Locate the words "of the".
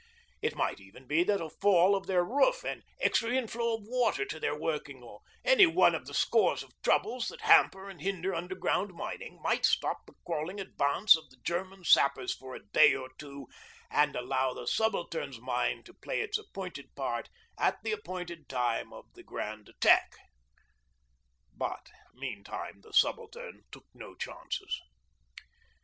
5.93-6.13, 11.15-11.37, 18.91-19.21